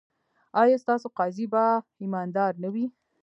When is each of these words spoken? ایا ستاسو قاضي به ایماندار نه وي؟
ایا 0.61 0.77
ستاسو 0.83 1.07
قاضي 1.17 1.45
به 1.53 1.63
ایماندار 2.01 2.53
نه 2.63 2.69
وي؟ 2.73 2.85